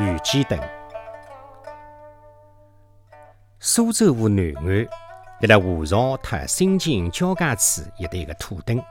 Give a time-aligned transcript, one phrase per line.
[0.00, 0.58] 玉鸡灯。
[3.58, 4.88] 苏州河南岸，
[5.40, 8.82] 辣辣河槽特新泾交界处有得一个土墩，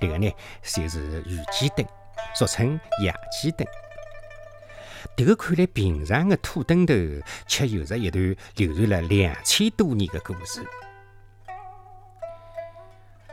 [0.00, 0.28] 迭个呢
[0.64, 1.86] 就是玉鸡墩，
[2.34, 3.64] 俗称野鸡墩。
[5.16, 6.92] 迭个看来平常的土墩头，
[7.46, 10.66] 却有着一段流传了两千多年的故事。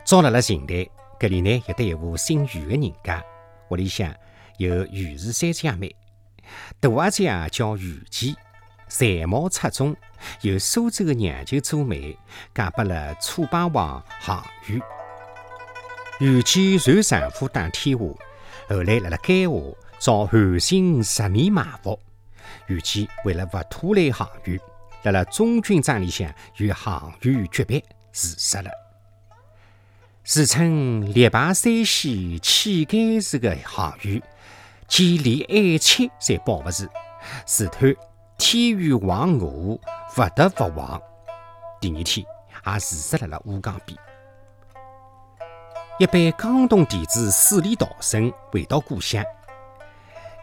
[0.04, 0.87] 早辣辣秦代，
[1.19, 3.23] 搿里呢有得一户姓于的人家，
[3.69, 4.14] 屋里向
[4.57, 5.96] 有于氏三姐妹，
[6.79, 8.35] 大阿姐叫于姬，
[8.87, 9.95] 才貌出众，
[10.41, 12.18] 有苏州的娘舅做媒，
[12.54, 14.81] 嫁拨了楚霸王项羽。
[16.19, 18.04] 于姬传丈夫打天下，
[18.69, 21.99] 后来辣辣垓下遭韩信十面埋伏，
[22.68, 24.59] 于姬为了勿拖累项羽，
[25.04, 28.69] 辣辣中军帐里向与项羽决别，自杀了。
[30.23, 34.23] 自称力拔山兮气盖世的项羽，
[34.88, 36.88] 见怜爱妾侪保不住，
[37.45, 37.95] 自叹
[38.38, 39.80] 天欲亡我，
[40.16, 41.02] 不得不亡。
[41.81, 42.25] 第二天
[42.66, 43.97] 也自杀在了乌江边。
[45.97, 49.23] 一班江东弟子死里逃生，回到故乡。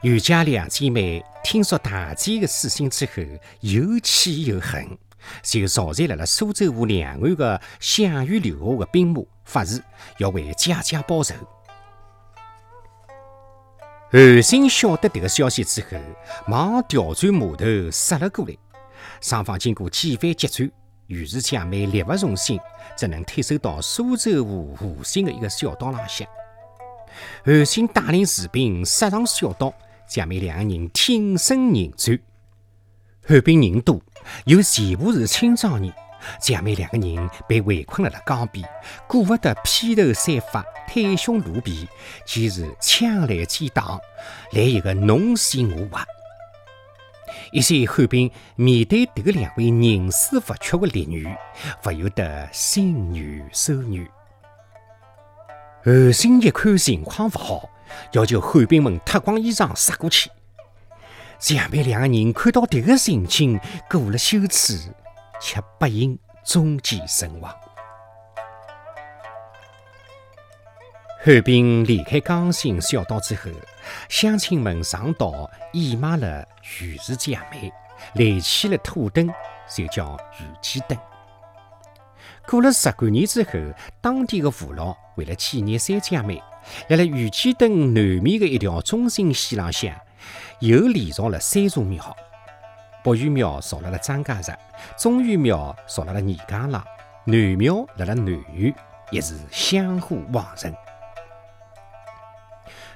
[0.02, 3.22] 余家两姐妹听说大姐的死讯之后，
[3.60, 4.98] 又气又恨。
[5.40, 9.80] 就召集了了苏州河两岸的项羽留下的兵马，发誓
[10.18, 11.34] 要为姐姐报仇。
[14.12, 15.96] 韩信晓得这个消息之后，
[16.46, 18.54] 忙调转马头杀了过来。
[19.22, 20.70] 双方经过几番激战，
[21.06, 22.60] 于是姐妹力不从心，
[22.94, 26.28] 只能退守到苏州河湖心的一个小岛浪向。
[27.42, 29.72] 韩信带领士兵杀上小岛，
[30.06, 32.18] 姐妹两个人挺身迎战。
[33.26, 33.98] 韩兵人多，
[34.44, 35.90] 又全部是青壮年，
[36.40, 38.68] 姐妹两个人被围困在了江边，
[39.06, 41.88] 顾不得披头散发、袒胸露臂，
[42.24, 44.00] 即是枪来剑挡，
[44.52, 46.04] 来一个侬死我活。
[47.50, 51.28] 一些汉兵面对迭个两位宁死不屈的烈女，
[51.82, 54.06] 不由得心软手软。
[55.84, 57.68] 韩信一看情况不好，
[58.12, 60.30] 要求汉兵们脱光衣裳杀过去。
[61.38, 63.58] 姐妹两个人看到迭个情景，
[63.90, 64.78] 过了羞耻，
[65.42, 67.52] 却不幸中箭身亡。
[71.24, 73.50] 汉兵离开江心小岛之后，
[74.08, 76.46] 乡亲们上岛掩埋了
[76.80, 77.72] 于氏姐妹，
[78.14, 79.28] 垒起了土墩，
[79.68, 80.98] 就叫玉鸡墩。
[82.46, 83.50] 过了十多年之后，
[84.00, 86.42] 当地的父老为了纪念三姐妹，
[86.88, 89.94] 辣辣玉鸡墩南面的一条中心线浪向。
[90.60, 92.16] 又连上了三座庙，
[93.02, 94.56] 北岳庙造辣辣张家石，
[94.96, 96.84] 中岳庙造辣辣泥江浪，
[97.24, 98.72] 南庙辣辣南岳，
[99.10, 100.72] 也是香火旺盛。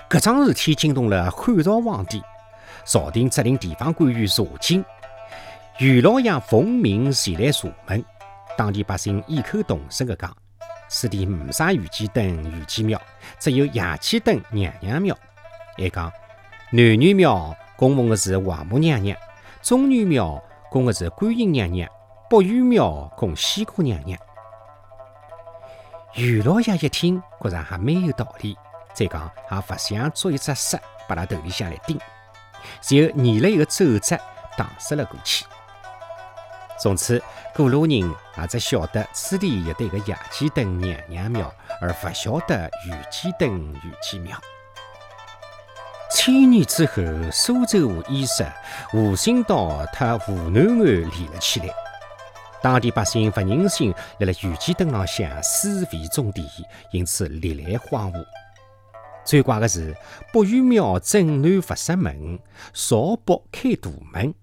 [0.08, 2.22] 搿桩事体惊动了汉朝皇帝，
[2.84, 4.84] 朝廷责令地方官员查禁。
[5.78, 8.04] 袁老爷奉命前来查问，
[8.56, 10.34] 当地百姓异口同声地讲：
[10.88, 13.00] 此地没啥玉鸡灯、玉鸡庙，
[13.40, 15.18] 只有野鸡灯、娘娘庙。
[15.76, 16.12] 还讲。
[16.70, 19.16] 南岳庙供奉的是王母娘娘，
[19.66, 20.40] 中元庙
[20.70, 21.90] 供的是观音娘娘，
[22.30, 24.16] 北岳庙供西姑娘娘。
[26.14, 28.56] 余老爷一听，觉着还蛮有道理，
[28.94, 30.78] 再讲也不想捉一只蛇
[31.08, 31.98] 把他头里向来钉，
[32.80, 34.16] 就拟了一个奏折，
[34.56, 35.44] 打塞了过去。
[36.80, 37.20] 从此，
[37.52, 44.38] 过路人也只晓得此地有得一个野鸡灯娘娘庙，而不晓得玉鸡灯玉鸡庙。
[46.18, 48.50] 千年之后，苏州河淹塞，
[48.88, 51.68] 湖心岛和湖南岸连了起来。
[52.62, 56.46] 当地百姓不忍心辣辣玉鸡墩浪向尸 vị 种田，
[56.90, 58.24] 因此历来荒芜。
[59.26, 59.94] 最怪的是，
[60.32, 62.38] 北岳庙正南不设门，
[62.72, 64.34] 朝北开大门，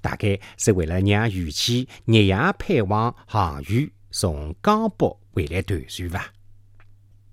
[0.00, 6.32] 大概是为了让玉鸡日夜盼望项羽从江北回来团聚吧。